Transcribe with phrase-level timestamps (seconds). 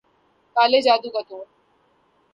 [0.55, 1.43] کالے جادو کا توڑ